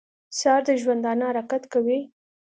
[0.37, 1.99] سهار د ژوندانه حرکت کوي.